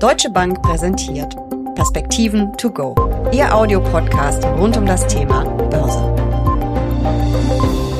Deutsche 0.00 0.30
Bank 0.30 0.62
präsentiert 0.62 1.36
Perspektiven 1.74 2.56
to 2.56 2.70
go. 2.70 2.94
Ihr 3.34 3.54
Audiopodcast 3.54 4.42
rund 4.46 4.74
um 4.78 4.86
das 4.86 5.06
Thema 5.06 5.44
Börse. 5.68 5.98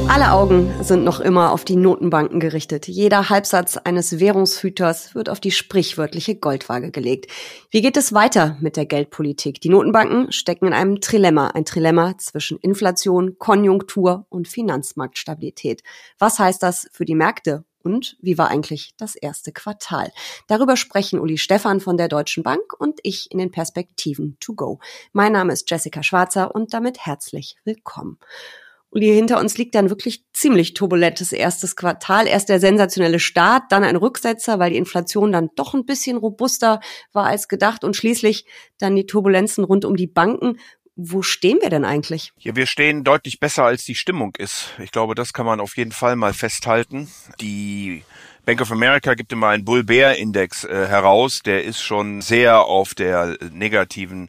Alle 0.08 0.32
Augen 0.32 0.72
sind 0.82 1.04
noch 1.04 1.20
immer 1.20 1.52
auf 1.52 1.66
die 1.66 1.76
Notenbanken 1.76 2.40
gerichtet. 2.40 2.88
Jeder 2.88 3.28
Halbsatz 3.28 3.76
eines 3.76 4.18
Währungshüters 4.18 5.14
wird 5.14 5.28
auf 5.28 5.40
die 5.40 5.50
sprichwörtliche 5.50 6.36
Goldwaage 6.36 6.90
gelegt. 6.90 7.30
Wie 7.70 7.82
geht 7.82 7.98
es 7.98 8.14
weiter 8.14 8.56
mit 8.60 8.78
der 8.78 8.86
Geldpolitik? 8.86 9.60
Die 9.60 9.68
Notenbanken 9.68 10.32
stecken 10.32 10.68
in 10.68 10.72
einem 10.72 11.02
Trilemma, 11.02 11.48
ein 11.48 11.66
Trilemma 11.66 12.16
zwischen 12.16 12.58
Inflation, 12.60 13.36
Konjunktur 13.38 14.24
und 14.30 14.48
Finanzmarktstabilität. 14.48 15.82
Was 16.18 16.38
heißt 16.38 16.62
das 16.62 16.88
für 16.92 17.04
die 17.04 17.14
Märkte 17.14 17.64
und 17.82 18.16
wie 18.20 18.38
war 18.38 18.48
eigentlich 18.48 18.94
das 18.96 19.14
erste 19.14 19.52
Quartal? 19.52 20.12
Darüber 20.46 20.76
sprechen 20.76 21.20
Uli 21.20 21.38
Stephan 21.38 21.80
von 21.80 21.96
der 21.96 22.08
Deutschen 22.08 22.42
Bank 22.42 22.72
und 22.78 23.00
ich 23.02 23.30
in 23.30 23.38
den 23.38 23.50
Perspektiven 23.50 24.36
to 24.40 24.54
go. 24.54 24.78
Mein 25.12 25.32
Name 25.32 25.52
ist 25.52 25.70
Jessica 25.70 26.02
Schwarzer 26.02 26.54
und 26.54 26.74
damit 26.74 27.06
herzlich 27.06 27.56
willkommen. 27.64 28.18
Uli, 28.92 29.06
hinter 29.06 29.38
uns 29.38 29.56
liegt 29.56 29.76
dann 29.76 29.88
wirklich 29.88 30.24
ziemlich 30.32 30.74
turbulentes 30.74 31.30
erstes 31.30 31.76
Quartal. 31.76 32.26
Erst 32.26 32.48
der 32.48 32.58
sensationelle 32.58 33.20
Start, 33.20 33.70
dann 33.70 33.84
ein 33.84 33.94
Rücksetzer, 33.94 34.58
weil 34.58 34.70
die 34.70 34.78
Inflation 34.78 35.30
dann 35.30 35.50
doch 35.54 35.74
ein 35.74 35.86
bisschen 35.86 36.16
robuster 36.16 36.80
war 37.12 37.26
als 37.26 37.46
gedacht 37.46 37.84
und 37.84 37.94
schließlich 37.94 38.46
dann 38.78 38.96
die 38.96 39.06
Turbulenzen 39.06 39.62
rund 39.62 39.84
um 39.84 39.94
die 39.94 40.08
Banken. 40.08 40.58
Wo 41.02 41.22
stehen 41.22 41.58
wir 41.62 41.70
denn 41.70 41.86
eigentlich? 41.86 42.32
Ja, 42.38 42.54
wir 42.56 42.66
stehen 42.66 43.04
deutlich 43.04 43.40
besser, 43.40 43.64
als 43.64 43.84
die 43.84 43.94
Stimmung 43.94 44.34
ist. 44.36 44.74
Ich 44.78 44.92
glaube, 44.92 45.14
das 45.14 45.32
kann 45.32 45.46
man 45.46 45.58
auf 45.58 45.78
jeden 45.78 45.92
Fall 45.92 46.14
mal 46.14 46.34
festhalten. 46.34 47.10
Die 47.40 48.04
Bank 48.44 48.60
of 48.60 48.70
America 48.70 49.14
gibt 49.14 49.32
immer 49.32 49.48
einen 49.48 49.64
Bull-Bear-Index 49.64 50.64
äh, 50.64 50.88
heraus. 50.88 51.40
Der 51.40 51.64
ist 51.64 51.80
schon 51.80 52.20
sehr 52.20 52.64
auf 52.64 52.94
der 52.94 53.38
negativen 53.50 54.28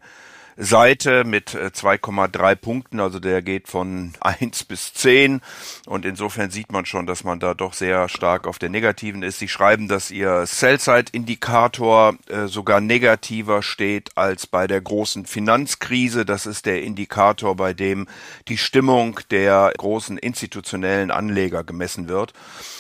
Seite 0.58 1.24
mit 1.24 1.50
2,3 1.52 2.52
äh, 2.52 2.56
Punkten, 2.56 3.00
also 3.00 3.20
der 3.20 3.42
geht 3.42 3.68
von 3.68 4.14
1 4.20 4.66
bis 4.66 4.94
10 4.94 5.42
und 5.86 6.06
insofern 6.06 6.52
sieht 6.52 6.72
man 6.72 6.86
schon, 6.86 7.06
dass 7.06 7.24
man 7.24 7.40
da 7.40 7.54
doch 7.54 7.74
sehr 7.74 8.10
stark 8.10 8.48
auf 8.48 8.60
der 8.60 8.70
negativen 8.70 9.24
ist. 9.24 9.40
Sie 9.40 9.48
schreiben, 9.48 9.88
dass 9.88 10.12
ihr 10.12 10.46
Sell-Side-Indikator 10.46 12.16
äh, 12.28 12.48
sogar 12.48 12.82
negativer 12.82 13.64
steht 13.64 14.18
als 14.18 14.46
bei 14.46 14.68
der 14.68 14.82
großen 14.82 15.26
Finanzkrise. 15.26 16.26
Das 16.26 16.46
ist 16.46 16.66
der 16.66 16.84
Indikator, 16.84 17.56
bei 17.56 17.74
dem 17.74 18.08
die 18.48 18.58
Stimmung 18.58 19.20
der 19.32 19.72
großen 19.78 20.18
institutionellen 20.18 21.12
Anleger 21.12 21.64
gemessen 21.64 22.10
wird. 22.10 22.34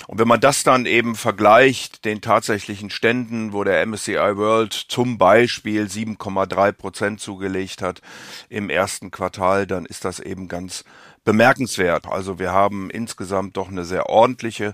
Und 0.07 0.19
wenn 0.19 0.27
man 0.27 0.41
das 0.41 0.63
dann 0.63 0.85
eben 0.85 1.15
vergleicht, 1.15 2.05
den 2.05 2.21
tatsächlichen 2.21 2.89
Ständen, 2.89 3.53
wo 3.53 3.63
der 3.63 3.85
MSCI 3.85 4.35
World 4.35 4.73
zum 4.73 5.17
Beispiel 5.17 5.85
7,3 5.85 6.71
Prozent 6.73 7.21
zugelegt 7.21 7.60
hingelegt 7.61 7.81
hat 7.81 8.01
im 8.49 8.69
ersten 8.69 9.11
Quartal, 9.11 9.67
dann 9.67 9.85
ist 9.85 10.05
das 10.05 10.19
eben 10.19 10.47
ganz 10.47 10.83
bemerkenswert. 11.23 12.07
Also 12.07 12.39
wir 12.39 12.51
haben 12.51 12.89
insgesamt 12.89 13.57
doch 13.57 13.69
eine 13.69 13.85
sehr 13.85 14.07
ordentliche 14.07 14.73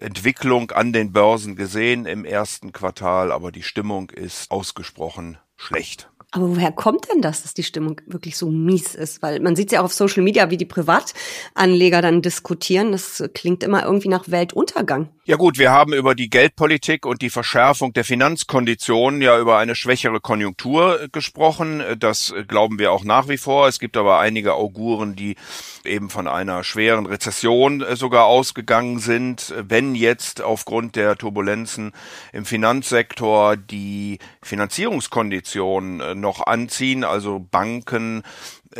Entwicklung 0.00 0.70
an 0.70 0.92
den 0.92 1.12
Börsen 1.12 1.56
gesehen 1.56 2.06
im 2.06 2.24
ersten 2.24 2.72
Quartal, 2.72 3.32
aber 3.32 3.52
die 3.52 3.62
Stimmung 3.62 4.10
ist 4.10 4.50
ausgesprochen 4.50 5.38
schlecht. 5.56 6.09
Aber 6.32 6.48
woher 6.50 6.70
kommt 6.70 7.10
denn 7.12 7.22
das, 7.22 7.42
dass 7.42 7.54
die 7.54 7.64
Stimmung 7.64 8.00
wirklich 8.06 8.36
so 8.36 8.50
mies 8.50 8.94
ist? 8.94 9.20
Weil 9.20 9.40
man 9.40 9.56
sieht 9.56 9.72
ja 9.72 9.80
auch 9.80 9.86
auf 9.86 9.92
Social 9.92 10.22
Media, 10.22 10.50
wie 10.50 10.56
die 10.56 10.64
Privatanleger 10.64 12.02
dann 12.02 12.22
diskutieren. 12.22 12.92
Das 12.92 13.22
klingt 13.34 13.64
immer 13.64 13.84
irgendwie 13.84 14.08
nach 14.08 14.30
Weltuntergang. 14.30 15.08
Ja 15.24 15.36
gut, 15.36 15.58
wir 15.58 15.70
haben 15.70 15.92
über 15.92 16.14
die 16.14 16.30
Geldpolitik 16.30 17.04
und 17.06 17.22
die 17.22 17.30
Verschärfung 17.30 17.92
der 17.92 18.04
Finanzkonditionen 18.04 19.22
ja 19.22 19.38
über 19.38 19.58
eine 19.58 19.74
schwächere 19.74 20.20
Konjunktur 20.20 21.08
gesprochen. 21.12 21.82
Das 21.98 22.32
glauben 22.48 22.78
wir 22.78 22.92
auch 22.92 23.04
nach 23.04 23.28
wie 23.28 23.36
vor. 23.36 23.68
Es 23.68 23.78
gibt 23.78 23.96
aber 23.96 24.18
einige 24.18 24.54
Auguren, 24.54 25.16
die 25.16 25.36
eben 25.84 26.10
von 26.10 26.26
einer 26.28 26.64
schweren 26.64 27.06
Rezession 27.06 27.84
sogar 27.94 28.26
ausgegangen 28.26 28.98
sind. 28.98 29.54
Wenn 29.56 29.94
jetzt 29.94 30.42
aufgrund 30.42 30.96
der 30.96 31.16
Turbulenzen 31.16 31.92
im 32.32 32.44
Finanzsektor 32.44 33.56
die 33.56 34.18
Finanzierungskonditionen 34.42 36.19
noch 36.20 36.46
anziehen, 36.46 37.04
also 37.04 37.38
Banken 37.38 38.22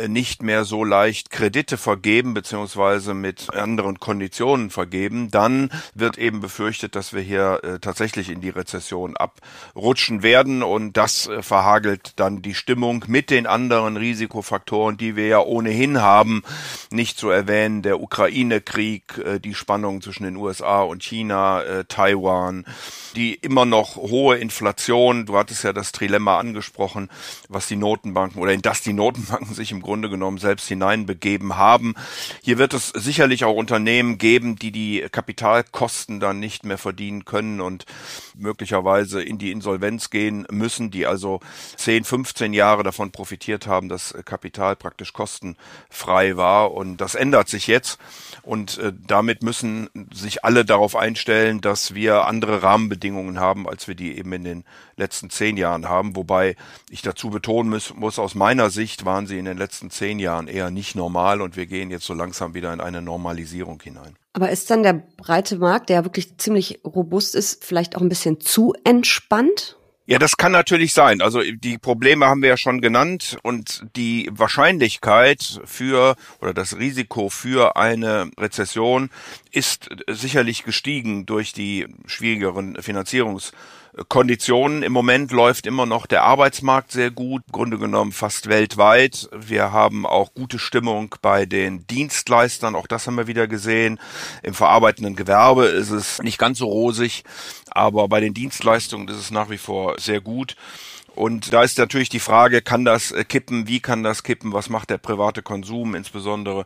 nicht 0.07 0.41
mehr 0.41 0.63
so 0.63 0.83
leicht 0.83 1.31
Kredite 1.31 1.77
vergeben 1.77 2.33
beziehungsweise 2.33 3.13
mit 3.13 3.53
anderen 3.53 3.99
Konditionen 3.99 4.69
vergeben, 4.69 5.29
dann 5.31 5.69
wird 5.93 6.17
eben 6.17 6.39
befürchtet, 6.39 6.95
dass 6.95 7.11
wir 7.13 7.21
hier 7.21 7.59
äh, 7.63 7.79
tatsächlich 7.79 8.29
in 8.29 8.39
die 8.39 8.49
Rezession 8.49 9.17
abrutschen 9.17 10.23
werden. 10.23 10.63
Und 10.63 10.95
das 10.95 11.27
äh, 11.27 11.41
verhagelt 11.41 12.13
dann 12.15 12.41
die 12.41 12.53
Stimmung 12.53 13.03
mit 13.07 13.29
den 13.29 13.47
anderen 13.47 13.97
Risikofaktoren, 13.97 14.95
die 14.95 15.15
wir 15.15 15.27
ja 15.27 15.39
ohnehin 15.41 16.01
haben, 16.01 16.43
nicht 16.89 17.17
zu 17.17 17.29
erwähnen, 17.29 17.81
der 17.81 18.01
Ukraine-Krieg, 18.01 19.17
äh, 19.17 19.39
die 19.39 19.55
Spannung 19.55 20.01
zwischen 20.01 20.23
den 20.23 20.37
USA 20.37 20.81
und 20.81 21.03
China, 21.03 21.63
äh, 21.63 21.85
Taiwan, 21.85 22.65
die 23.15 23.33
immer 23.33 23.65
noch 23.65 23.97
hohe 23.97 24.37
Inflation, 24.37 25.25
du 25.25 25.37
hattest 25.37 25.63
ja 25.63 25.73
das 25.73 25.91
Trilemma 25.91 26.39
angesprochen, 26.39 27.09
was 27.49 27.67
die 27.67 27.75
Notenbanken 27.75 28.41
oder 28.41 28.53
in 28.53 28.61
das 28.61 28.81
die 28.81 28.93
Notenbanken 28.93 29.53
sich 29.53 29.71
im 29.71 29.80
Grunde 29.81 30.09
genommen 30.09 30.37
selbst 30.37 30.67
hineinbegeben 30.67 31.57
haben. 31.57 31.95
Hier 32.41 32.57
wird 32.57 32.73
es 32.73 32.89
sicherlich 32.89 33.43
auch 33.43 33.55
Unternehmen 33.55 34.17
geben, 34.17 34.55
die 34.55 34.71
die 34.71 35.05
Kapitalkosten 35.11 36.19
dann 36.19 36.39
nicht 36.39 36.65
mehr 36.65 36.77
verdienen 36.77 37.25
können 37.25 37.61
und 37.61 37.85
möglicherweise 38.35 39.21
in 39.21 39.37
die 39.37 39.51
Insolvenz 39.51 40.09
gehen 40.09 40.45
müssen, 40.49 40.91
die 40.91 41.05
also 41.05 41.39
10, 41.77 42.03
15 42.03 42.53
Jahre 42.53 42.83
davon 42.83 43.11
profitiert 43.11 43.67
haben, 43.67 43.89
dass 43.89 44.13
Kapital 44.25 44.75
praktisch 44.75 45.13
kostenfrei 45.13 46.37
war. 46.37 46.71
Und 46.71 46.97
das 46.97 47.15
ändert 47.15 47.49
sich 47.49 47.67
jetzt. 47.67 47.99
Und 48.41 48.77
äh, 48.79 48.93
damit 49.07 49.43
müssen 49.43 49.89
sich 50.11 50.43
alle 50.43 50.65
darauf 50.65 50.95
einstellen, 50.95 51.61
dass 51.61 51.93
wir 51.93 52.27
andere 52.27 52.63
Rahmenbedingungen 52.63 53.39
haben, 53.39 53.67
als 53.67 53.87
wir 53.87 53.95
die 53.95 54.17
eben 54.17 54.33
in 54.33 54.43
den 54.43 54.63
letzten 55.01 55.29
zehn 55.29 55.57
Jahren 55.57 55.89
haben. 55.89 56.15
Wobei 56.15 56.55
ich 56.89 57.01
dazu 57.01 57.29
betonen 57.29 57.69
muss, 57.69 57.93
muss 57.93 58.19
aus 58.19 58.35
meiner 58.35 58.69
Sicht 58.69 59.03
waren 59.03 59.27
sie 59.27 59.37
in 59.37 59.45
den 59.45 59.57
letzten 59.57 59.89
zehn 59.89 60.19
Jahren 60.19 60.47
eher 60.47 60.71
nicht 60.71 60.95
normal 60.95 61.41
und 61.41 61.57
wir 61.57 61.65
gehen 61.65 61.91
jetzt 61.91 62.05
so 62.05 62.13
langsam 62.13 62.53
wieder 62.53 62.71
in 62.71 62.79
eine 62.79 63.01
Normalisierung 63.01 63.81
hinein. 63.81 64.15
Aber 64.33 64.49
ist 64.49 64.69
dann 64.71 64.83
der 64.83 64.93
breite 65.17 65.57
Markt, 65.57 65.89
der 65.89 66.05
wirklich 66.05 66.37
ziemlich 66.37 66.79
robust 66.85 67.35
ist, 67.35 67.65
vielleicht 67.65 67.97
auch 67.97 68.01
ein 68.01 68.09
bisschen 68.09 68.39
zu 68.39 68.73
entspannt? 68.85 69.75
Ja, 70.11 70.19
das 70.19 70.35
kann 70.35 70.51
natürlich 70.51 70.93
sein. 70.93 71.21
Also 71.21 71.41
die 71.41 71.77
Probleme 71.77 72.25
haben 72.25 72.41
wir 72.41 72.49
ja 72.49 72.57
schon 72.57 72.81
genannt 72.81 73.37
und 73.43 73.85
die 73.95 74.29
Wahrscheinlichkeit 74.31 75.61
für 75.63 76.15
oder 76.41 76.53
das 76.53 76.77
Risiko 76.77 77.29
für 77.29 77.77
eine 77.77 78.29
Rezession 78.37 79.09
ist 79.51 79.89
sicherlich 80.09 80.63
gestiegen 80.63 81.25
durch 81.25 81.53
die 81.53 81.87
schwierigeren 82.07 82.81
Finanzierungs 82.81 83.53
Konditionen. 84.07 84.83
Im 84.83 84.93
Moment 84.93 85.31
läuft 85.31 85.67
immer 85.67 85.85
noch 85.85 86.05
der 86.05 86.23
Arbeitsmarkt 86.23 86.91
sehr 86.91 87.11
gut, 87.11 87.43
im 87.47 87.51
Grunde 87.51 87.77
genommen 87.77 88.11
fast 88.11 88.47
weltweit. 88.47 89.29
Wir 89.33 89.71
haben 89.71 90.05
auch 90.05 90.33
gute 90.33 90.59
Stimmung 90.59 91.15
bei 91.21 91.45
den 91.45 91.85
Dienstleistern, 91.87 92.75
auch 92.75 92.87
das 92.87 93.07
haben 93.07 93.17
wir 93.17 93.27
wieder 93.27 93.47
gesehen. 93.47 93.99
Im 94.43 94.53
verarbeitenden 94.53 95.15
Gewerbe 95.15 95.65
ist 95.65 95.89
es 95.89 96.21
nicht 96.21 96.37
ganz 96.37 96.59
so 96.59 96.67
rosig, 96.67 97.23
aber 97.69 98.07
bei 98.07 98.21
den 98.21 98.33
Dienstleistungen 98.33 99.07
ist 99.09 99.17
es 99.17 99.31
nach 99.31 99.49
wie 99.49 99.57
vor 99.57 99.99
sehr 99.99 100.21
gut. 100.21 100.55
Und 101.13 101.51
da 101.51 101.61
ist 101.61 101.77
natürlich 101.77 102.07
die 102.07 102.19
Frage, 102.19 102.61
kann 102.61 102.85
das 102.85 103.13
kippen? 103.27 103.67
Wie 103.67 103.81
kann 103.81 104.01
das 104.01 104.23
kippen? 104.23 104.53
Was 104.53 104.69
macht 104.69 104.89
der 104.89 104.97
private 104.97 105.41
Konsum, 105.41 105.93
insbesondere 105.93 106.65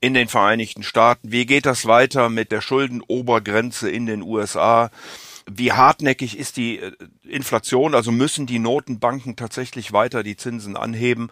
in 0.00 0.14
den 0.14 0.26
Vereinigten 0.26 0.82
Staaten? 0.82 1.30
Wie 1.30 1.46
geht 1.46 1.64
das 1.64 1.86
weiter 1.86 2.28
mit 2.28 2.50
der 2.50 2.60
Schuldenobergrenze 2.60 3.88
in 3.88 4.06
den 4.06 4.22
USA? 4.22 4.90
Wie 5.50 5.72
hartnäckig 5.72 6.38
ist 6.38 6.56
die 6.56 6.78
äh, 6.78 6.92
Inflation? 7.22 7.94
Also 7.94 8.10
müssen 8.12 8.46
die 8.46 8.58
Notenbanken 8.58 9.36
tatsächlich 9.36 9.92
weiter 9.92 10.22
die 10.22 10.36
Zinsen 10.36 10.76
anheben? 10.76 11.30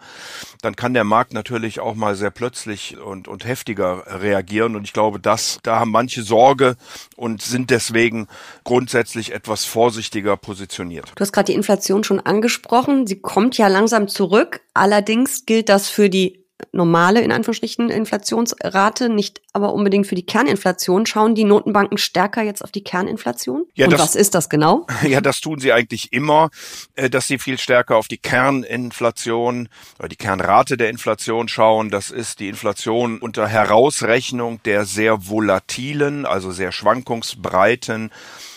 Dann 0.61 0.75
kann 0.75 0.93
der 0.93 1.03
Markt 1.03 1.33
natürlich 1.33 1.79
auch 1.79 1.95
mal 1.95 2.15
sehr 2.15 2.31
plötzlich 2.31 2.97
und, 2.97 3.27
und 3.27 3.45
heftiger 3.45 4.03
reagieren. 4.21 4.75
Und 4.75 4.83
ich 4.83 4.93
glaube, 4.93 5.19
dass 5.19 5.59
da 5.63 5.79
haben 5.79 5.91
manche 5.91 6.23
Sorge 6.23 6.75
und 7.15 7.41
sind 7.41 7.69
deswegen 7.69 8.27
grundsätzlich 8.63 9.33
etwas 9.33 9.65
vorsichtiger 9.65 10.37
positioniert. 10.37 11.11
Du 11.15 11.21
hast 11.21 11.31
gerade 11.31 11.47
die 11.51 11.55
Inflation 11.55 12.03
schon 12.03 12.19
angesprochen. 12.19 13.07
Sie 13.07 13.19
kommt 13.19 13.57
ja 13.57 13.67
langsam 13.67 14.07
zurück. 14.07 14.61
Allerdings 14.73 15.45
gilt 15.45 15.69
das 15.69 15.89
für 15.89 16.09
die 16.09 16.42
normale, 16.71 17.21
in 17.21 17.31
Anführungsstrichen, 17.31 17.89
Inflationsrate, 17.89 19.09
nicht 19.09 19.41
aber 19.53 19.73
unbedingt 19.73 20.07
für 20.07 20.15
die 20.15 20.25
Kerninflation. 20.25 21.05
Schauen 21.05 21.35
die 21.35 21.43
Notenbanken 21.43 21.97
stärker 21.97 22.41
jetzt 22.41 22.63
auf 22.63 22.71
die 22.71 22.83
Kerninflation? 22.83 23.65
Ja, 23.75 23.85
Und 23.85 23.93
das, 23.93 24.01
was 24.01 24.15
ist 24.15 24.35
das 24.35 24.49
genau? 24.49 24.87
Ja, 25.03 25.21
das 25.21 25.41
tun 25.41 25.59
sie 25.59 25.71
eigentlich 25.71 26.11
immer, 26.11 26.49
äh, 26.95 27.09
dass 27.09 27.27
sie 27.27 27.37
viel 27.37 27.59
stärker 27.59 27.97
auf 27.97 28.07
die 28.07 28.17
Kerninflation 28.17 29.69
oder 29.99 30.07
die 30.07 30.15
Kernrate 30.15 30.77
der 30.77 30.89
Inflation 30.89 31.47
schauen. 31.47 31.89
Das 31.89 32.09
ist 32.09 32.39
die 32.39 32.47
Inflation 32.47 33.19
unter 33.19 33.47
Herausrechnung 33.47 34.61
der 34.63 34.85
sehr 34.85 35.27
volatilen, 35.27 36.25
also 36.25 36.51
sehr 36.51 36.71
schwankungsbreiten 36.71 38.11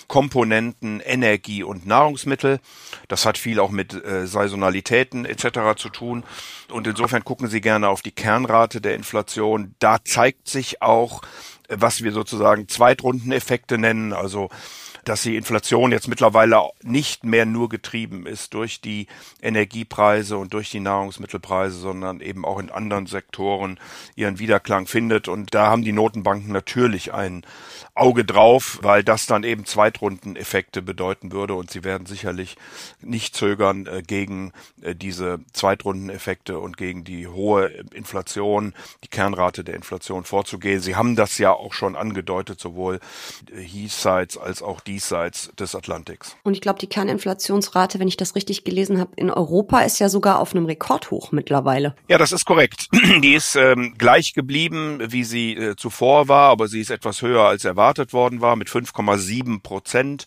Komponenten 0.09 1.01
Energie 1.01 1.63
und 1.63 1.87
Nahrungsmittel. 1.87 2.61
Das 3.09 3.27
hat 3.27 3.39
viel 3.39 3.61
auch 3.61 3.71
mit 3.71 3.93
äh, 3.93 4.27
Saisonalitäten 4.27 5.25
etc. 5.25 5.77
zu 5.77 5.89
tun. 5.89 6.25
Und 6.71 6.87
insofern 6.87 7.25
gucken 7.25 7.49
Sie 7.49 7.61
gerne 7.61 7.89
auf 7.89 8.03
die 8.03 8.13
Kernrate 8.13 8.81
der 8.81 8.95
Inflation. 8.95 9.75
Da 9.79 9.99
zeigt 10.05 10.49
sich 10.49 10.83
auch, 10.83 11.23
äh, 11.69 11.77
was 11.79 12.03
wir 12.03 12.13
sozusagen 12.13 12.69
Zweitrundeneffekte 12.69 13.79
nennen, 13.79 14.13
also 14.13 14.49
dass 15.07 15.23
die 15.23 15.37
Inflation 15.37 15.93
jetzt 15.93 16.09
mittlerweile 16.09 16.69
nicht 16.83 17.23
mehr 17.23 17.47
nur 17.47 17.69
getrieben 17.69 18.27
ist 18.27 18.55
durch 18.55 18.81
die 18.81 19.07
Energiepreise 19.41 20.37
und 20.37 20.53
durch 20.53 20.71
die 20.71 20.81
Nahrungsmittelpreise, 20.81 21.79
sondern 21.79 22.21
eben 22.21 22.45
auch 22.45 22.59
in 22.59 22.71
anderen 22.71 23.07
Sektoren 23.07 23.79
ihren 24.17 24.41
Widerklang 24.41 24.89
findet. 24.89 25.29
Und 25.29 25.55
da 25.55 25.69
haben 25.69 25.83
die 25.83 25.93
Notenbanken 25.93 26.53
natürlich 26.53 27.15
ein 27.15 27.45
Auge 27.95 28.25
drauf, 28.25 28.81
weil 28.83 29.05
das 29.05 29.27
dann 29.27 29.45
eben 29.45 29.65
Zweitrundeneffekte 29.65 30.83
bedeuten 30.83 31.31
würde. 31.31 31.55
Und 31.55 31.71
sie 31.71 31.85
werden 31.85 32.07
sicherlich 32.07 32.57
nicht 33.01 33.37
zögern, 33.37 33.87
äh, 33.87 34.03
gegen 34.05 34.53
äh, 34.83 34.97
diese 34.97 35.39
Zweitrundeneffekte 35.53 36.59
und 36.59 36.77
gegen 36.77 37.05
die 37.05 37.29
hohe 37.29 37.67
Inflation, 37.95 38.75
die 39.05 39.09
Kernrate 39.09 39.63
der 39.63 39.77
Inflation 39.77 40.25
vorzugehen. 40.25 40.81
Sie 40.81 40.97
haben 40.97 41.15
das 41.15 41.39
ja 41.39 41.53
auch 41.53 41.75
schon 41.75 41.95
angedeutet, 41.95 42.59
sowohl 42.59 42.99
Heathsides 43.55 44.37
als 44.37 44.63
auch 44.63 44.81
die 44.81 44.96
diesseits 44.97 45.51
des 45.59 45.75
Atlantiks. 45.75 46.37
Und 46.43 46.55
ich 46.55 46.63
glaube, 46.63 46.79
die 46.79 46.87
Kerninflationsrate, 46.87 47.99
wenn 48.01 48.09
ich 48.09 48.17
das 48.17 48.35
richtig 48.35 48.65
gelesen 48.65 48.99
habe, 48.99 49.11
in 49.17 49.31
Europa 49.31 49.81
ist 49.81 49.99
ja 49.99 50.09
sogar 50.09 50.41
auf 50.41 50.55
einem 50.55 50.65
Rekordhoch 50.65 51.33
mittlerweile. 51.33 51.95
Ja, 52.09 52.17
das 52.17 52.33
ist 52.33 52.47
korrekt. 52.47 52.89
Die 53.23 53.35
ist 53.35 53.57
ähm, 53.57 53.95
gleich 53.99 54.33
geblieben, 54.33 54.99
wie 55.09 55.25
sie 55.25 55.53
äh, 55.53 55.77
zuvor 55.77 56.29
war, 56.29 56.49
aber 56.51 56.67
sie 56.69 56.81
ist 56.81 56.91
etwas 56.91 57.21
höher 57.21 57.43
als 57.43 57.67
erwartet 57.67 58.15
worden 58.15 58.41
war, 58.41 58.57
mit 58.57 58.69
5,7 58.69 59.61
Prozent. 59.61 60.25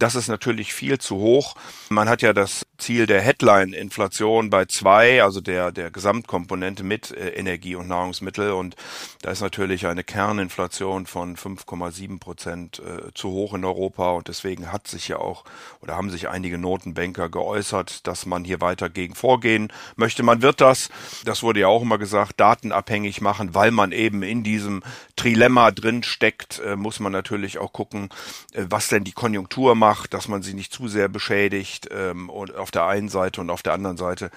Das 0.00 0.14
ist 0.14 0.28
natürlich 0.28 0.72
viel 0.72 0.96
zu 0.98 1.16
hoch. 1.16 1.56
Man 1.90 2.08
hat 2.08 2.22
ja 2.22 2.32
das 2.32 2.66
Ziel 2.78 3.06
der 3.06 3.20
Headline-Inflation 3.20 4.48
bei 4.48 4.64
zwei, 4.64 5.22
also 5.22 5.42
der, 5.42 5.72
der 5.72 5.90
Gesamtkomponente 5.90 6.82
mit 6.82 7.10
äh, 7.10 7.28
Energie 7.34 7.74
und 7.74 7.88
Nahrungsmittel. 7.88 8.52
Und 8.52 8.76
da 9.20 9.30
ist 9.30 9.42
natürlich 9.42 9.86
eine 9.86 10.02
Kerninflation 10.02 11.04
von 11.04 11.36
5,7 11.36 12.18
Prozent 12.18 12.78
äh, 12.78 13.12
zu 13.12 13.28
hoch 13.28 13.52
in 13.52 13.62
Europa. 13.62 14.12
Und 14.12 14.28
deswegen 14.28 14.72
hat 14.72 14.88
sich 14.88 15.08
ja 15.08 15.18
auch 15.18 15.44
oder 15.82 15.98
haben 15.98 16.08
sich 16.08 16.30
einige 16.30 16.56
Notenbanker 16.56 17.28
geäußert, 17.28 18.06
dass 18.06 18.24
man 18.24 18.42
hier 18.42 18.62
weiter 18.62 18.88
gegen 18.88 19.14
vorgehen 19.14 19.70
möchte. 19.96 20.22
Man 20.22 20.40
wird 20.40 20.62
das, 20.62 20.88
das 21.26 21.42
wurde 21.42 21.60
ja 21.60 21.68
auch 21.68 21.82
immer 21.82 21.98
gesagt, 21.98 22.40
datenabhängig 22.40 23.20
machen, 23.20 23.54
weil 23.54 23.70
man 23.70 23.92
eben 23.92 24.22
in 24.22 24.44
diesem 24.44 24.82
Trilemma 25.16 25.72
drin 25.72 26.02
steckt, 26.04 26.58
äh, 26.60 26.74
muss 26.74 27.00
man 27.00 27.12
natürlich 27.12 27.58
auch 27.58 27.74
gucken, 27.74 28.08
was 28.54 28.88
denn 28.88 29.04
die 29.04 29.12
Konjunktur 29.12 29.74
macht 29.74 29.89
macht, 29.90 30.14
dass 30.14 30.28
man 30.28 30.40
sie 30.40 30.54
nicht 30.54 30.72
zu 30.72 30.86
sehr 30.86 31.08
beschädigt 31.08 31.88
ähm, 31.90 32.30
und 32.30 32.54
auf 32.54 32.70
der 32.70 32.86
einen 32.86 33.08
Seite 33.08 33.40
und 33.40 33.50
auf 33.50 33.62
der 33.62 33.72
anderen 33.72 33.96
Seite 33.96 34.30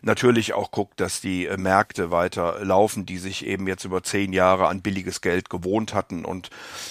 natürlich 0.00 0.54
auch 0.54 0.70
guckt, 0.70 0.98
dass 0.98 1.20
die 1.20 1.44
äh, 1.44 1.58
Märkte 1.58 2.10
weiter 2.10 2.64
laufen, 2.64 3.04
die 3.04 3.18
sich 3.18 3.44
eben 3.44 3.68
jetzt 3.68 3.84
über 3.84 4.02
zehn 4.02 4.32
Jahre 4.32 4.66
an 4.66 4.80
billiges 4.80 5.20
Geld 5.20 5.50
gewohnt 5.50 5.92
hatten 5.92 6.24
und 6.24 6.48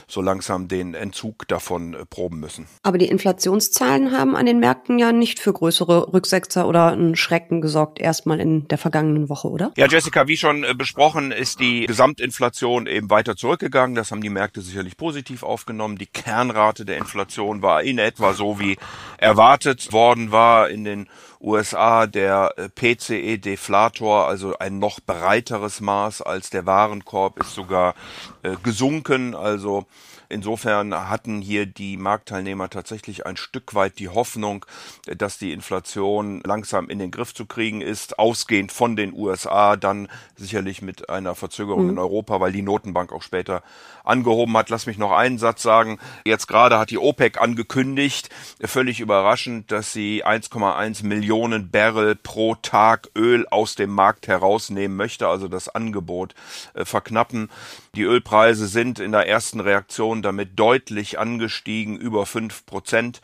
so 0.07 0.21
langsam 0.21 0.67
den 0.67 0.93
Entzug 0.93 1.47
davon 1.47 1.95
äh, 1.95 2.05
proben 2.05 2.39
müssen. 2.39 2.67
Aber 2.83 2.99
die 2.99 3.07
Inflationszahlen 3.07 4.15
haben 4.15 4.35
an 4.35 4.45
den 4.45 4.59
Märkten 4.59 4.99
ja 4.99 5.11
nicht 5.11 5.39
für 5.39 5.53
größere 5.53 6.13
Rücksetzer 6.13 6.67
oder 6.67 6.91
einen 6.91 7.15
Schrecken 7.15 7.61
gesorgt, 7.61 7.99
erstmal 7.99 8.39
in 8.39 8.67
der 8.67 8.77
vergangenen 8.77 9.27
Woche, 9.27 9.49
oder? 9.49 9.71
Ja, 9.75 9.87
Jessica, 9.87 10.27
wie 10.27 10.37
schon 10.37 10.63
äh, 10.63 10.75
besprochen, 10.75 11.31
ist 11.31 11.59
die 11.59 11.87
Gesamtinflation 11.87 12.85
eben 12.85 13.09
weiter 13.09 13.35
zurückgegangen. 13.35 13.95
Das 13.95 14.11
haben 14.11 14.21
die 14.21 14.29
Märkte 14.29 14.61
sicherlich 14.61 14.97
positiv 14.97 15.41
aufgenommen. 15.41 15.97
Die 15.97 16.05
Kernrate 16.05 16.85
der 16.85 16.97
Inflation 16.97 17.63
war 17.63 17.81
in 17.81 18.02
etwa 18.03 18.33
so 18.33 18.59
wie 18.59 18.77
erwartet 19.17 19.91
worden 19.93 20.31
war 20.31 20.69
in 20.69 20.83
den 20.83 21.07
USA 21.41 22.07
der 22.07 22.53
äh, 22.57 22.69
PCE-Deflator, 22.69 24.27
also 24.27 24.57
ein 24.59 24.79
noch 24.79 24.99
breiteres 25.01 25.81
Maß 25.81 26.21
als 26.21 26.49
der 26.49 26.65
Warenkorb, 26.65 27.39
ist 27.39 27.53
sogar 27.53 27.95
äh, 28.43 28.55
gesunken. 28.63 29.35
Also 29.35 29.85
Insofern 30.33 30.95
hatten 30.95 31.41
hier 31.41 31.67
die 31.67 31.95
Marktteilnehmer 31.95 32.69
tatsächlich 32.69 33.25
ein 33.27 33.37
Stück 33.37 33.75
weit 33.75 33.99
die 33.99 34.09
Hoffnung, 34.09 34.65
dass 35.05 35.37
die 35.37 35.51
Inflation 35.51 36.41
langsam 36.43 36.89
in 36.89 36.97
den 36.97 37.11
Griff 37.11 37.35
zu 37.35 37.45
kriegen 37.45 37.81
ist, 37.81 38.17
ausgehend 38.17 38.71
von 38.71 38.95
den 38.95 39.13
USA, 39.13 39.75
dann 39.75 40.07
sicherlich 40.35 40.81
mit 40.81 41.07
einer 41.09 41.35
Verzögerung 41.35 41.83
mhm. 41.83 41.89
in 41.91 41.99
Europa, 41.99 42.39
weil 42.39 42.51
die 42.51 42.63
Notenbank 42.63 43.13
auch 43.13 43.21
später 43.21 43.61
angehoben 44.03 44.55
hat. 44.57 44.69
Lass 44.69 44.85
mich 44.85 44.97
noch 44.97 45.11
einen 45.11 45.37
Satz 45.37 45.63
sagen. 45.63 45.99
Jetzt 46.25 46.47
gerade 46.47 46.77
hat 46.77 46.89
die 46.89 46.97
OPEC 46.97 47.41
angekündigt, 47.41 48.29
völlig 48.61 48.99
überraschend, 48.99 49.71
dass 49.71 49.93
sie 49.93 50.25
1,1 50.25 51.05
Millionen 51.05 51.71
Barrel 51.71 52.15
pro 52.15 52.55
Tag 52.55 53.09
Öl 53.15 53.47
aus 53.49 53.75
dem 53.75 53.91
Markt 53.91 54.27
herausnehmen 54.27 54.95
möchte, 54.97 55.27
also 55.27 55.47
das 55.47 55.69
Angebot 55.69 56.35
äh, 56.73 56.85
verknappen. 56.85 57.49
Die 57.95 58.03
Ölpreise 58.03 58.67
sind 58.67 58.99
in 58.99 59.11
der 59.11 59.27
ersten 59.27 59.59
Reaktion 59.59 60.21
damit 60.21 60.59
deutlich 60.59 61.19
angestiegen, 61.19 61.97
über 61.97 62.25
fünf 62.25 62.65
Prozent. 62.65 63.21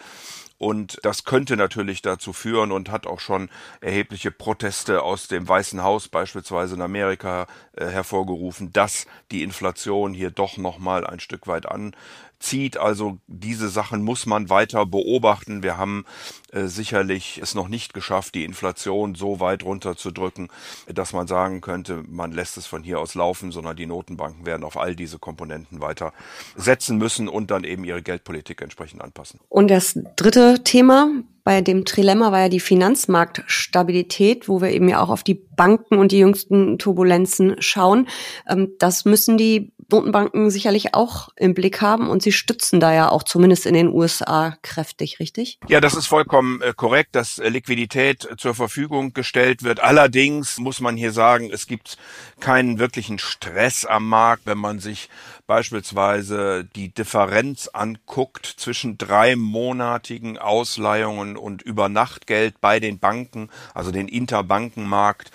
Und 0.60 1.00
das 1.04 1.24
könnte 1.24 1.56
natürlich 1.56 2.02
dazu 2.02 2.34
führen 2.34 2.74
und 2.74 2.92
hat 2.92 3.08
auch 3.08 3.22
schon 3.22 3.50
erhebliche 3.80 4.30
Proteste 4.30 5.02
aus 5.02 5.30
dem 5.30 5.48
Weißen 5.48 5.82
Haus 5.82 6.10
beispielsweise 6.10 6.76
in 6.76 6.82
Amerika 6.82 7.48
äh, 7.78 7.88
hervorgerufen, 7.88 8.74
dass 8.74 9.08
die 9.32 9.42
Inflation 9.42 10.14
hier 10.14 10.32
doch 10.32 10.58
nochmal 10.58 11.08
ein 11.08 11.22
Stück 11.22 11.48
weit 11.48 11.66
an 11.66 11.96
zieht. 12.40 12.78
Also 12.78 13.20
diese 13.28 13.70
Sachen 13.70 14.02
muss 14.02 14.26
man 14.26 14.50
weiter 14.50 14.86
beobachten. 14.86 15.64
Wir 15.64 15.78
haben 15.78 16.06
äh, 16.52 16.68
sicherlich 16.68 17.40
es 17.42 17.54
noch 17.54 17.68
nicht 17.68 17.94
geschafft, 17.94 18.36
die 18.36 18.46
Inflation 18.46 19.16
so 19.16 19.40
weit 19.40 19.64
runterzudrücken, 19.64 20.50
dass 20.88 21.14
man 21.14 21.28
sagen 21.28 21.62
könnte, 21.62 22.04
man 22.08 22.32
lässt 22.32 22.58
es 22.58 22.66
von 22.66 22.84
hier 22.84 23.00
aus 23.00 23.16
laufen, 23.16 23.52
sondern 23.52 23.76
die 23.76 23.86
Notenbanken 23.86 24.46
werden 24.46 24.64
auf 24.64 24.78
all 24.78 24.96
diese 24.96 25.20
Komponenten 25.20 25.82
weiter 25.82 26.14
setzen 26.56 26.98
müssen 26.98 27.28
und 27.28 27.52
dann 27.52 27.64
eben 27.64 27.84
ihre 27.84 28.02
Geldpolitik 28.02 28.62
entsprechend 28.62 29.02
anpassen. 29.02 29.40
Und 29.50 29.70
das 29.70 30.00
dritte 30.16 30.64
Thema, 30.64 31.10
bei 31.44 31.62
dem 31.62 31.86
Trilemma 31.86 32.32
war 32.32 32.42
ja 32.42 32.50
die 32.50 32.60
Finanzmarktstabilität, 32.60 34.48
wo 34.48 34.62
wir 34.62 34.70
eben 34.70 34.88
ja 34.88 35.02
auch 35.02 35.10
auf 35.10 35.24
die 35.24 35.34
Banken 35.34 35.98
und 35.98 36.12
die 36.12 36.20
jüngsten 36.20 36.78
Turbulenzen 36.78 37.56
schauen. 37.60 38.08
Ähm, 38.48 38.74
das 38.80 39.06
müssen 39.06 39.38
die 39.38 39.72
Notenbanken 39.92 40.50
sicherlich 40.50 40.94
auch 40.94 41.30
im 41.36 41.54
Blick 41.54 41.82
haben 41.82 42.10
und 42.10 42.22
sie 42.22 42.32
stützen 42.32 42.80
da 42.80 42.94
ja 42.94 43.10
auch 43.10 43.24
zumindest 43.24 43.66
in 43.66 43.74
den 43.74 43.90
USA 43.90 44.58
kräftig, 44.62 45.20
richtig? 45.20 45.60
Ja, 45.68 45.82
das 45.82 45.96
ist 45.96 46.08
vollkommen 46.08 46.62
äh, 46.62 46.74
korrekt, 46.76 47.16
dass 47.16 47.40
äh, 47.40 47.50
Liquidität 47.50 48.28
zur 48.38 48.56
Verfügung 48.56 49.14
gestellt 49.14 49.64
wird. 49.64 49.80
Allerdings 49.80 50.58
muss 50.58 50.80
man 50.80 50.98
hier 50.98 51.12
sagen, 51.12 51.50
es 51.52 51.68
gibt 51.68 51.98
keinen 52.40 52.80
wirklichen 52.80 53.20
Stress 53.20 53.86
am 53.86 54.08
Markt, 54.08 54.46
wenn 54.46 54.58
man 54.58 54.80
sich 54.80 55.10
beispielsweise 55.48 56.64
die 56.76 56.94
Differenz 56.94 57.70
anguckt 57.70 58.46
zwischen 58.46 59.00
dreimonatigen 59.00 60.38
Ausleihungen 60.38 61.38
und 61.38 61.64
Übernachtgeld 61.64 62.62
bei 62.62 62.80
den 62.80 63.00
Banken, 63.00 63.50
also 63.74 63.92
den 63.92 64.08
Interbankenmarkt, 64.08 65.32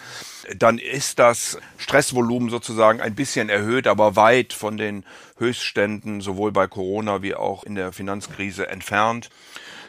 dann 0.56 0.78
ist 0.78 1.18
das 1.18 1.58
Stressvolumen 1.78 2.50
sozusagen 2.50 3.00
ein 3.00 3.14
bisschen 3.14 3.48
erhöht, 3.48 3.86
aber 3.86 4.16
weit 4.16 4.52
von 4.52 4.76
den 4.76 5.04
Höchstständen 5.38 6.20
sowohl 6.20 6.52
bei 6.52 6.66
Corona 6.66 7.22
wie 7.22 7.34
auch 7.34 7.64
in 7.64 7.74
der 7.74 7.92
Finanzkrise 7.92 8.68
entfernt. 8.68 9.30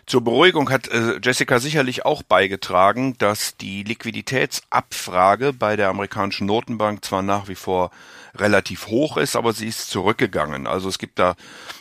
Zur 0.06 0.24
Beruhigung 0.24 0.70
hat 0.70 0.88
äh, 0.88 1.20
Jessica 1.24 1.60
sicherlich 1.60 2.06
auch 2.06 2.22
beigetragen, 2.22 3.18
dass 3.18 3.58
die 3.58 3.82
Liquiditätsabfrage 3.84 5.52
bei 5.52 5.76
der 5.76 5.90
amerikanischen 5.90 6.46
Notenbank 6.46 7.04
zwar 7.04 7.24
nach 7.24 7.48
wie 7.48 7.56
vor 7.56 7.90
relativ 8.40 8.88
hoch 8.88 9.18
ist, 9.18 9.36
aber 9.36 9.54
sie 9.54 9.68
ist 9.68 9.90
zurückgegangen. 9.90 10.68
Also 10.68 10.90
es 10.90 11.00
gibt 11.00 11.20
da 11.20 11.36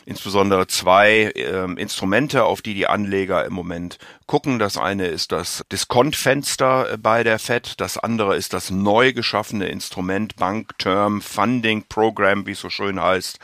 insbesondere 0.05 0.67
zwei 0.67 1.31
äh, 1.35 1.71
Instrumente, 1.79 2.43
auf 2.43 2.61
die 2.61 2.73
die 2.73 2.87
Anleger 2.87 3.45
im 3.45 3.53
Moment 3.53 3.97
gucken. 4.25 4.59
Das 4.59 4.77
eine 4.77 5.07
ist 5.07 5.31
das 5.31 5.63
Diskontfenster 5.71 6.93
äh, 6.93 6.97
bei 6.97 7.23
der 7.23 7.39
Fed, 7.39 7.79
das 7.79 7.97
andere 7.97 8.35
ist 8.35 8.53
das 8.53 8.69
neu 8.69 9.13
geschaffene 9.13 9.67
Instrument 9.67 10.35
Bank 10.35 10.77
Term 10.77 11.21
Funding 11.21 11.83
Program, 11.87 12.45
wie 12.45 12.51
es 12.51 12.59
so 12.59 12.69
schön 12.69 13.01
heißt. 13.01 13.39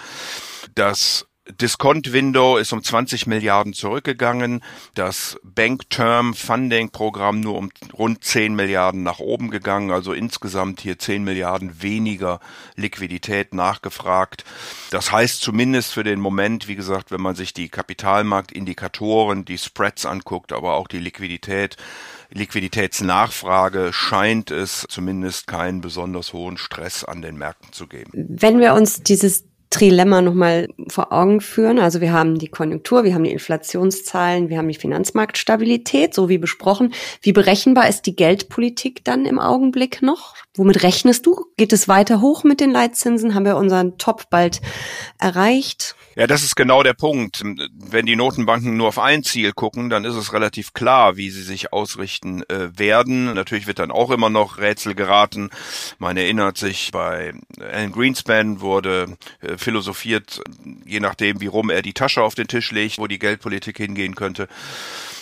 Das 0.75 1.27
Discount 1.59 2.13
Window 2.13 2.57
ist 2.57 2.71
um 2.73 2.83
20 2.83 3.27
Milliarden 3.27 3.73
zurückgegangen. 3.73 4.61
Das 4.93 5.39
Bank 5.43 5.89
Term 5.89 6.33
Funding 6.33 6.91
Programm 6.91 7.39
nur 7.39 7.57
um 7.57 7.69
rund 7.93 8.23
10 8.23 8.55
Milliarden 8.55 9.03
nach 9.03 9.19
oben 9.19 9.49
gegangen. 9.49 9.91
Also 9.91 10.13
insgesamt 10.13 10.81
hier 10.81 10.99
10 10.99 11.23
Milliarden 11.23 11.81
weniger 11.81 12.39
Liquidität 12.75 13.53
nachgefragt. 13.53 14.45
Das 14.91 15.11
heißt 15.11 15.41
zumindest 15.41 15.93
für 15.93 16.03
den 16.03 16.19
Moment, 16.19 16.67
wie 16.67 16.75
gesagt, 16.75 17.11
wenn 17.11 17.21
man 17.21 17.35
sich 17.35 17.53
die 17.53 17.69
Kapitalmarktindikatoren, 17.69 19.45
die 19.45 19.57
Spreads 19.57 20.05
anguckt, 20.05 20.53
aber 20.53 20.73
auch 20.73 20.87
die 20.87 20.99
Liquidität, 20.99 21.77
Liquiditätsnachfrage 22.33 23.91
scheint 23.91 24.51
es 24.51 24.85
zumindest 24.89 25.47
keinen 25.47 25.81
besonders 25.81 26.31
hohen 26.33 26.57
Stress 26.57 27.03
an 27.03 27.21
den 27.21 27.37
Märkten 27.37 27.73
zu 27.73 27.87
geben. 27.87 28.11
Wenn 28.13 28.59
wir 28.59 28.73
uns 28.73 29.03
dieses 29.03 29.43
Trilemma 29.71 30.21
nochmal 30.21 30.67
vor 30.89 31.11
Augen 31.11 31.41
führen. 31.41 31.79
Also 31.79 32.01
wir 32.01 32.11
haben 32.11 32.37
die 32.37 32.49
Konjunktur, 32.49 33.03
wir 33.03 33.15
haben 33.15 33.23
die 33.23 33.31
Inflationszahlen, 33.31 34.49
wir 34.49 34.57
haben 34.57 34.67
die 34.67 34.75
Finanzmarktstabilität, 34.75 36.13
so 36.13 36.29
wie 36.29 36.37
besprochen. 36.37 36.93
Wie 37.21 37.31
berechenbar 37.31 37.87
ist 37.87 38.03
die 38.03 38.15
Geldpolitik 38.15 39.03
dann 39.03 39.25
im 39.25 39.39
Augenblick 39.39 40.01
noch? 40.01 40.35
Womit 40.55 40.83
rechnest 40.83 41.25
du? 41.25 41.45
Geht 41.55 41.71
es 41.71 41.87
weiter 41.87 42.19
hoch 42.19 42.43
mit 42.43 42.59
den 42.59 42.71
Leitzinsen? 42.71 43.33
Haben 43.33 43.45
wir 43.45 43.55
unseren 43.55 43.97
Top 43.97 44.29
bald 44.29 44.61
erreicht? 45.17 45.95
Ja, 46.15 46.27
das 46.27 46.43
ist 46.43 46.57
genau 46.57 46.83
der 46.83 46.93
Punkt. 46.93 47.41
Wenn 47.71 48.05
die 48.05 48.17
Notenbanken 48.17 48.75
nur 48.75 48.89
auf 48.89 48.99
ein 48.99 49.23
Ziel 49.23 49.53
gucken, 49.53 49.89
dann 49.89 50.03
ist 50.03 50.15
es 50.15 50.33
relativ 50.33 50.73
klar, 50.73 51.15
wie 51.15 51.29
sie 51.29 51.41
sich 51.41 51.71
ausrichten 51.71 52.43
äh, 52.49 52.77
werden. 52.77 53.33
Natürlich 53.33 53.65
wird 53.65 53.79
dann 53.79 53.91
auch 53.91 54.11
immer 54.11 54.29
noch 54.29 54.57
Rätsel 54.57 54.93
geraten. 54.93 55.49
Man 55.99 56.17
erinnert 56.17 56.57
sich, 56.57 56.91
bei 56.91 57.33
Alan 57.61 57.93
Greenspan 57.93 58.59
wurde 58.59 59.15
äh, 59.39 59.57
philosophiert, 59.61 60.41
je 60.85 60.99
nachdem, 60.99 61.41
wie 61.41 61.47
rum 61.47 61.69
er 61.69 61.81
die 61.81 61.93
Tasche 61.93 62.21
auf 62.21 62.35
den 62.35 62.47
Tisch 62.47 62.71
legt, 62.71 62.97
wo 62.97 63.07
die 63.07 63.19
Geldpolitik 63.19 63.77
hingehen 63.77 64.15
könnte. 64.15 64.47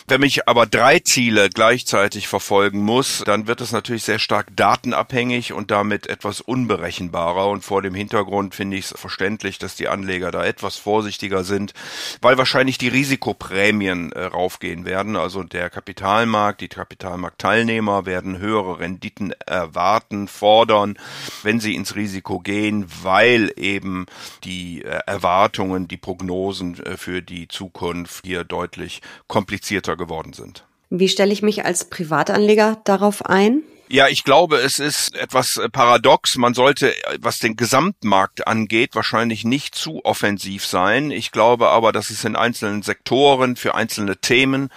Wenn 0.09 0.23
ich 0.23 0.47
aber 0.47 0.65
drei 0.65 0.97
Ziele 0.97 1.51
gleichzeitig 1.51 2.27
verfolgen 2.27 2.79
muss, 2.79 3.21
dann 3.27 3.45
wird 3.45 3.61
es 3.61 3.71
natürlich 3.71 4.01
sehr 4.01 4.17
stark 4.17 4.47
datenabhängig 4.55 5.53
und 5.53 5.69
damit 5.69 6.07
etwas 6.07 6.41
unberechenbarer. 6.41 7.47
Und 7.47 7.63
vor 7.63 7.83
dem 7.83 7.93
Hintergrund 7.93 8.55
finde 8.55 8.77
ich 8.77 8.85
es 8.85 8.99
verständlich, 8.99 9.59
dass 9.59 9.75
die 9.75 9.87
Anleger 9.87 10.31
da 10.31 10.43
etwas 10.43 10.77
vorsichtiger 10.77 11.43
sind, 11.43 11.75
weil 12.21 12.39
wahrscheinlich 12.39 12.79
die 12.79 12.87
Risikoprämien 12.87 14.11
äh, 14.11 14.23
raufgehen 14.23 14.83
werden. 14.83 15.15
Also 15.15 15.43
der 15.43 15.69
Kapitalmarkt, 15.69 16.61
die 16.61 16.69
Kapitalmarktteilnehmer 16.69 18.07
werden 18.07 18.39
höhere 18.39 18.79
Renditen 18.79 19.35
erwarten, 19.45 20.27
fordern, 20.27 20.97
wenn 21.43 21.59
sie 21.59 21.75
ins 21.75 21.95
Risiko 21.95 22.39
gehen, 22.39 22.87
weil 23.03 23.53
eben 23.57 24.07
die 24.43 24.81
äh, 24.83 25.01
Erwartungen, 25.05 25.87
die 25.87 25.97
Prognosen 25.97 26.83
äh, 26.83 26.97
für 26.97 27.21
die 27.21 27.47
Zukunft 27.47 28.25
hier 28.25 28.43
deutlich 28.43 29.03
komplizierter 29.27 29.99
geworden 30.00 30.34
sind. 30.34 30.65
Wie 30.89 31.08
stelle 31.08 31.32
ich 31.32 31.44
mich 31.44 31.65
als 31.65 31.86
Privatanleger 31.86 32.82
darauf 32.84 33.24
ein? 33.24 33.62
Ja, 33.91 34.08
ich 34.08 34.24
glaube, 34.24 34.58
es 34.58 34.77
ist 34.77 35.15
etwas 35.15 35.58
äh, 35.58 35.68
paradox. 35.68 36.38
Man 36.38 36.53
sollte, 36.53 36.94
was 37.20 37.39
den 37.39 37.56
Gesamtmarkt 37.56 38.46
angeht, 38.46 38.94
wahrscheinlich 38.94 39.46
nicht 39.46 39.74
zu 39.74 40.06
offensiv 40.06 40.63
sein. 40.63 41.10
Ich 41.10 41.32
glaube 41.32 41.70
aber, 41.70 41.91
dass 41.91 42.12
es 42.12 42.24
in 42.24 42.36
einzelnen 42.36 42.84
Sektoren 42.84 43.56
für 43.56 43.74
einzelne 43.74 44.18
Themen 44.18 44.70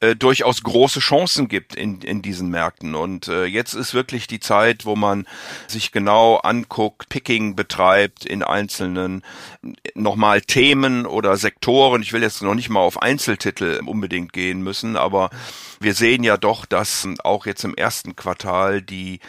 äh, 0.00 0.14
durchaus 0.14 0.62
große 0.62 1.00
Chancen 1.00 1.48
gibt 1.48 1.74
in, 1.74 2.02
in 2.02 2.20
diesen 2.20 2.50
Märkten. 2.50 2.94
Und 2.94 3.28
äh, 3.28 3.44
jetzt 3.46 3.72
ist 3.72 3.94
wirklich 3.94 4.26
die 4.26 4.40
Zeit, 4.40 4.84
wo 4.84 4.94
man 4.94 5.26
sich 5.66 5.90
genau 5.90 6.36
anguckt, 6.36 7.08
Picking 7.08 7.56
betreibt 7.56 8.26
in 8.26 8.42
einzelnen 8.42 9.22
nochmal 9.94 10.42
Themen 10.42 11.06
oder 11.06 11.36
Sektoren. 11.36 12.02
Ich 12.02 12.12
will 12.12 12.22
jetzt 12.22 12.42
noch 12.42 12.54
nicht 12.54 12.68
mal 12.68 12.80
auf 12.80 13.00
Einzeltitel 13.00 13.80
unbedingt 13.86 14.32
gehen 14.34 14.60
müssen, 14.62 14.96
aber 14.96 15.30
wir 15.80 15.94
sehen 15.94 16.24
ja 16.24 16.36
doch, 16.36 16.66
dass 16.66 17.08
auch 17.24 17.46
jetzt 17.46 17.64
im 17.64 17.74
ersten 17.74 18.16
Quartal 18.16 18.82
die 18.82 19.20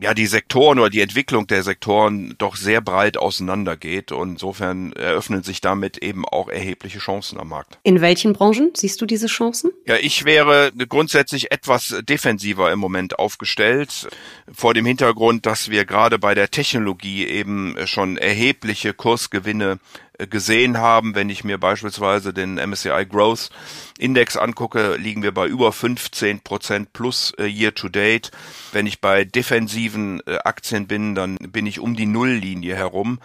ja, 0.00 0.14
die 0.14 0.26
Sektoren 0.26 0.78
oder 0.78 0.88
die 0.88 1.02
Entwicklung 1.02 1.46
der 1.46 1.62
Sektoren 1.62 2.34
doch 2.38 2.56
sehr 2.56 2.80
breit 2.80 3.18
auseinandergeht 3.18 4.12
und 4.12 4.30
insofern 4.30 4.92
eröffnen 4.94 5.42
sich 5.42 5.60
damit 5.60 5.98
eben 5.98 6.24
auch 6.24 6.48
erhebliche 6.48 6.98
Chancen 6.98 7.38
am 7.38 7.48
Markt. 7.48 7.78
In 7.82 8.00
welchen 8.00 8.32
Branchen 8.32 8.70
siehst 8.74 9.00
du 9.02 9.06
diese 9.06 9.26
Chancen? 9.26 9.70
Ja, 9.86 9.96
ich 9.96 10.24
wäre 10.24 10.72
grundsätzlich 10.88 11.52
etwas 11.52 11.94
defensiver 12.08 12.72
im 12.72 12.78
Moment 12.78 13.18
aufgestellt, 13.18 14.08
vor 14.50 14.72
dem 14.72 14.86
Hintergrund, 14.86 15.44
dass 15.44 15.68
wir 15.68 15.84
gerade 15.84 16.18
bei 16.18 16.34
der 16.34 16.50
Technologie 16.50 17.26
eben 17.26 17.76
schon 17.84 18.16
erhebliche 18.16 18.94
Kursgewinne 18.94 19.78
gesehen 20.26 20.78
haben. 20.78 21.14
Wenn 21.14 21.30
ich 21.30 21.44
mir 21.44 21.58
beispielsweise 21.58 22.32
den 22.32 22.54
MSCI 22.54 23.06
Growth 23.08 23.50
Index 23.98 24.36
angucke, 24.36 24.96
liegen 24.96 25.22
wir 25.22 25.32
bei 25.32 25.46
über 25.46 25.72
15 25.72 26.40
Prozent 26.40 26.92
plus 26.92 27.32
äh, 27.38 27.46
year 27.46 27.74
to 27.74 27.88
date. 27.88 28.30
Wenn 28.72 28.86
ich 28.86 29.00
bei 29.00 29.24
defensiven 29.24 30.20
äh, 30.26 30.38
Aktien 30.44 30.86
bin, 30.86 31.14
dann 31.14 31.36
bin 31.36 31.66
ich 31.66 31.80
um 31.80 31.96
die 31.96 32.06
Nulllinie 32.06 32.76
herum. 32.76 33.20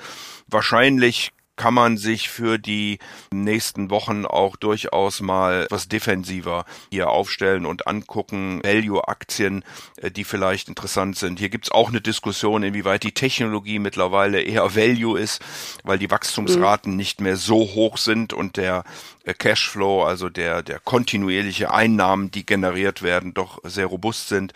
Wahrscheinlich 0.47 1.31
kann 1.55 1.73
man 1.73 1.97
sich 1.97 2.29
für 2.29 2.57
die 2.57 2.99
nächsten 3.31 3.89
Wochen 3.89 4.25
auch 4.25 4.55
durchaus 4.55 5.21
mal 5.21 5.63
etwas 5.63 5.87
defensiver 5.87 6.65
hier 6.91 7.09
aufstellen 7.09 7.65
und 7.65 7.87
angucken, 7.87 8.61
Value-Aktien, 8.63 9.63
äh, 9.97 10.11
die 10.11 10.23
vielleicht 10.23 10.67
interessant 10.67 11.17
sind. 11.17 11.39
Hier 11.39 11.49
gibt's 11.49 11.71
auch 11.71 11.89
eine 11.89 12.01
Diskussion, 12.01 12.63
inwieweit 12.63 13.03
die 13.03 13.13
Technologie 13.13 13.79
mittlerweile 13.79 14.41
eher 14.41 14.75
Value 14.75 15.19
ist, 15.19 15.41
weil 15.83 15.97
die 15.97 16.11
Wachstumsraten 16.11 16.91
mhm. 16.91 16.97
nicht 16.97 17.21
mehr 17.21 17.37
so 17.37 17.59
hoch 17.59 17.97
sind 17.97 18.33
und 18.33 18.57
der 18.57 18.83
äh, 19.23 19.33
Cashflow, 19.33 20.03
also 20.03 20.29
der, 20.29 20.63
der 20.63 20.79
kontinuierliche 20.79 21.71
Einnahmen, 21.71 22.31
die 22.31 22.45
generiert 22.45 23.01
werden, 23.01 23.33
doch 23.33 23.59
sehr 23.63 23.87
robust 23.87 24.27
sind. 24.27 24.53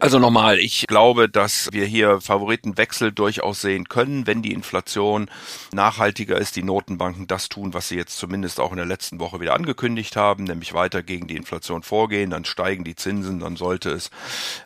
Also 0.00 0.20
nochmal, 0.20 0.60
ich 0.60 0.86
glaube, 0.86 1.28
dass 1.28 1.70
wir 1.72 1.84
hier 1.84 2.20
Favoritenwechsel 2.20 3.10
durchaus 3.10 3.60
sehen 3.60 3.88
können, 3.88 4.28
wenn 4.28 4.42
die 4.42 4.52
Inflation 4.52 5.28
nachhaltiger 6.18 6.38
ist, 6.38 6.56
die 6.56 6.62
Notenbanken 6.62 7.26
das 7.26 7.48
tun, 7.48 7.74
was 7.74 7.88
sie 7.88 7.96
jetzt 7.96 8.16
zumindest 8.18 8.58
auch 8.58 8.72
in 8.72 8.76
der 8.76 8.86
letzten 8.86 9.20
Woche 9.20 9.40
wieder 9.40 9.54
angekündigt 9.54 10.16
haben, 10.16 10.44
nämlich 10.44 10.74
weiter 10.74 11.02
gegen 11.02 11.28
die 11.28 11.36
Inflation 11.36 11.82
vorgehen, 11.82 12.30
dann 12.30 12.44
steigen 12.44 12.82
die 12.82 12.96
Zinsen, 12.96 13.40
dann 13.40 13.56
sollte 13.56 13.90
es 13.90 14.10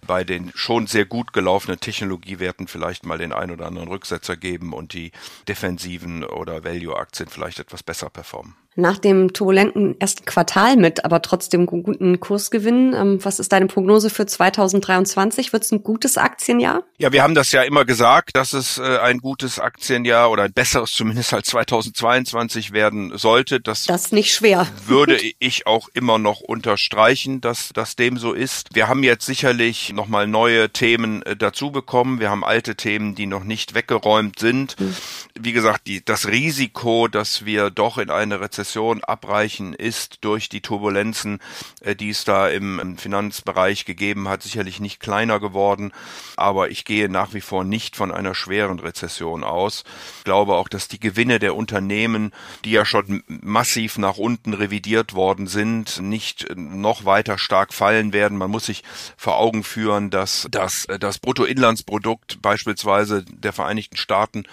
bei 0.06 0.24
den 0.24 0.50
schon 0.54 0.86
sehr 0.86 1.04
gut 1.04 1.32
gelaufenen 1.32 1.78
Technologiewerten 1.78 2.68
vielleicht 2.68 3.04
mal 3.04 3.18
den 3.18 3.32
ein 3.32 3.50
oder 3.50 3.66
anderen 3.66 3.88
Rücksetzer 3.88 4.36
geben 4.36 4.72
und 4.72 4.94
die 4.94 5.12
defensiven 5.46 6.24
oder 6.24 6.64
Value-Aktien 6.64 7.28
vielleicht 7.28 7.58
etwas 7.58 7.82
besser 7.82 8.08
performen 8.08 8.61
nach 8.74 8.96
dem 8.96 9.32
turbulenten 9.32 10.00
ersten 10.00 10.24
Quartal 10.24 10.76
mit, 10.76 11.04
aber 11.04 11.20
trotzdem 11.20 11.66
guten 11.66 12.20
Kursgewinn. 12.20 12.94
Ähm, 12.94 13.18
was 13.22 13.38
ist 13.38 13.52
deine 13.52 13.66
Prognose 13.66 14.08
für 14.08 14.24
2023? 14.24 15.52
Wird 15.52 15.64
es 15.64 15.72
ein 15.72 15.82
gutes 15.82 16.16
Aktienjahr? 16.16 16.82
Ja, 16.96 17.12
wir 17.12 17.22
haben 17.22 17.34
das 17.34 17.52
ja 17.52 17.62
immer 17.62 17.84
gesagt, 17.84 18.34
dass 18.34 18.54
es 18.54 18.78
äh, 18.78 18.98
ein 18.98 19.18
gutes 19.18 19.58
Aktienjahr 19.58 20.30
oder 20.30 20.44
ein 20.44 20.52
besseres 20.52 20.92
zumindest 20.92 21.34
als 21.34 21.48
2022 21.48 22.72
werden 22.72 23.16
sollte. 23.18 23.60
Das, 23.60 23.84
das 23.84 24.06
ist 24.06 24.12
nicht 24.12 24.32
schwer. 24.32 24.66
Würde 24.86 25.20
ich 25.38 25.66
auch 25.66 25.88
immer 25.92 26.18
noch 26.18 26.40
unterstreichen, 26.40 27.42
dass 27.42 27.70
das 27.74 27.96
dem 27.96 28.16
so 28.16 28.32
ist. 28.32 28.70
Wir 28.72 28.88
haben 28.88 29.02
jetzt 29.02 29.26
sicherlich 29.26 29.92
nochmal 29.92 30.26
neue 30.26 30.70
Themen 30.70 31.22
äh, 31.24 31.36
dazu 31.36 31.72
bekommen. 31.72 32.20
Wir 32.20 32.30
haben 32.30 32.44
alte 32.44 32.74
Themen, 32.74 33.14
die 33.14 33.26
noch 33.26 33.44
nicht 33.44 33.74
weggeräumt 33.74 34.38
sind. 34.38 34.76
Hm. 34.78 34.94
Wie 35.38 35.52
gesagt, 35.52 35.86
die, 35.86 36.02
das 36.02 36.28
Risiko, 36.28 37.08
dass 37.08 37.44
wir 37.44 37.68
doch 37.68 37.98
in 37.98 38.08
eine 38.08 38.40
Rezession 38.40 38.61
Rezession 38.62 39.02
abreichen 39.02 39.74
ist 39.74 40.18
durch 40.20 40.48
die 40.48 40.60
Turbulenzen, 40.60 41.40
äh, 41.80 41.96
die 41.96 42.10
es 42.10 42.24
da 42.24 42.48
im, 42.48 42.96
Finanzbereich 42.96 43.84
gegeben 43.84 44.28
hat, 44.28 44.42
sicherlich 44.42 44.78
nicht 44.78 45.00
kleiner 45.00 45.40
geworden. 45.40 45.92
Aber 46.36 46.70
ich 46.70 46.84
gehe 46.84 47.08
nach 47.08 47.34
wie 47.34 47.40
vor 47.40 47.64
nicht 47.64 47.96
von 47.96 48.12
einer 48.12 48.36
schweren 48.36 48.78
Rezession 48.78 49.42
aus. 49.42 49.82
Ich 50.18 50.24
glaube 50.24 50.54
auch, 50.54 50.68
dass 50.68 50.86
die 50.86 51.00
Gewinne 51.00 51.40
der 51.40 51.56
Unternehmen, 51.56 52.30
die 52.64 52.70
ja 52.70 52.84
schon 52.84 53.24
massiv 53.26 53.98
nach 53.98 54.16
unten 54.16 54.54
revidiert 54.54 55.14
worden 55.14 55.48
sind, 55.48 56.00
nicht 56.00 56.46
noch 56.54 57.04
weiter 57.04 57.38
stark 57.38 57.74
fallen 57.74 58.12
werden. 58.12 58.38
Man 58.38 58.50
muss 58.50 58.66
sich 58.66 58.84
vor 59.16 59.38
Augen 59.38 59.64
führen, 59.64 60.10
dass 60.10 60.46
das, 60.50 60.86
das 61.00 61.18
Bruttoinlandsprodukt 61.18 62.40
beispielsweise 62.42 63.24
der 63.24 63.52
Vereinigten 63.52 63.96
Staaten 63.96 64.44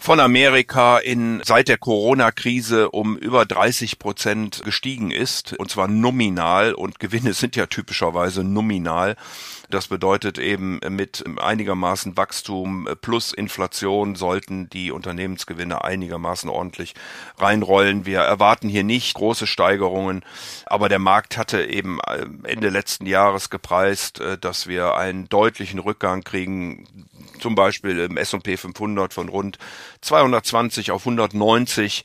von 0.00 0.18
Amerika 0.18 0.96
in 0.96 1.42
seit 1.44 1.68
der 1.68 1.76
Corona-Krise 1.76 2.90
um 2.90 3.18
über 3.18 3.44
30 3.44 3.98
Prozent 3.98 4.62
gestiegen 4.64 5.10
ist, 5.10 5.52
und 5.58 5.70
zwar 5.70 5.88
nominal, 5.88 6.72
und 6.72 6.98
Gewinne 6.98 7.34
sind 7.34 7.54
ja 7.54 7.66
typischerweise 7.66 8.42
nominal. 8.42 9.16
Das 9.70 9.86
bedeutet 9.86 10.38
eben 10.38 10.80
mit 10.88 11.24
einigermaßen 11.40 12.16
Wachstum 12.16 12.88
plus 13.00 13.32
Inflation 13.32 14.16
sollten 14.16 14.68
die 14.68 14.90
Unternehmensgewinne 14.90 15.84
einigermaßen 15.84 16.50
ordentlich 16.50 16.94
reinrollen. 17.38 18.04
Wir 18.04 18.18
erwarten 18.20 18.68
hier 18.68 18.82
nicht 18.82 19.14
große 19.14 19.46
Steigerungen, 19.46 20.24
aber 20.66 20.88
der 20.88 20.98
Markt 20.98 21.36
hatte 21.36 21.64
eben 21.64 22.00
Ende 22.42 22.68
letzten 22.68 23.06
Jahres 23.06 23.48
gepreist, 23.48 24.20
äh, 24.20 24.38
dass 24.38 24.66
wir 24.66 24.96
einen 24.96 25.28
deutlichen 25.28 25.78
Rückgang 25.78 26.24
kriegen, 26.24 27.06
zum 27.38 27.54
Beispiel 27.54 27.98
im 28.00 28.16
S&P 28.16 28.56
500 28.56 29.14
von 29.14 29.28
rund 29.28 29.58
220 30.00 30.90
auf 30.90 31.02
190 31.02 32.04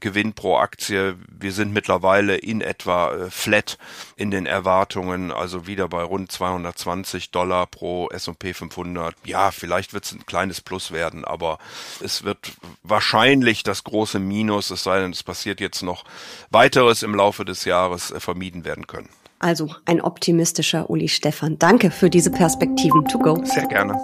Gewinn 0.00 0.34
pro 0.34 0.56
Aktie. 0.58 1.16
Wir 1.28 1.52
sind 1.52 1.72
mittlerweile 1.72 2.36
in 2.36 2.60
etwa 2.60 3.12
äh, 3.14 3.30
flat 3.30 3.78
in 4.16 4.30
den 4.30 4.44
Erwartungen, 4.44 5.32
also 5.32 5.66
wieder 5.66 5.88
bei 5.88 6.02
rund 6.02 6.30
220 6.30 6.97
Dollar 7.30 7.66
pro 7.66 8.08
S&P 8.10 8.54
500. 8.54 9.14
Ja, 9.24 9.50
vielleicht 9.50 9.92
wird 9.92 10.04
es 10.04 10.12
ein 10.12 10.26
kleines 10.26 10.60
Plus 10.60 10.92
werden, 10.92 11.24
aber 11.24 11.58
es 12.00 12.24
wird 12.24 12.38
wahrscheinlich 12.82 13.62
das 13.62 13.84
große 13.84 14.18
Minus, 14.18 14.70
es 14.70 14.82
sei 14.82 15.00
denn, 15.00 15.12
es 15.12 15.22
passiert 15.22 15.60
jetzt 15.60 15.82
noch 15.82 16.04
weiteres 16.50 17.02
im 17.02 17.14
Laufe 17.14 17.44
des 17.44 17.64
Jahres, 17.64 18.10
äh, 18.10 18.20
vermieden 18.20 18.64
werden 18.64 18.86
können. 18.86 19.08
Also 19.40 19.74
ein 19.84 20.00
optimistischer 20.00 20.90
Uli 20.90 21.08
Stefan. 21.08 21.58
Danke 21.58 21.90
für 21.90 22.10
diese 22.10 22.30
Perspektiven 22.30 23.04
to 23.04 23.18
go. 23.18 23.40
Sehr 23.44 23.66
gerne. 23.66 23.94